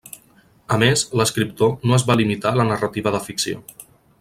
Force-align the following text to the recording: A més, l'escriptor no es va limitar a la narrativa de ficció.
A 0.75 0.77
més, 0.83 1.03
l'escriptor 1.21 1.75
no 1.91 1.99
es 1.99 2.07
va 2.09 2.17
limitar 2.23 2.55
a 2.55 2.59
la 2.61 2.67
narrativa 2.71 3.15
de 3.19 3.21
ficció. 3.31 3.63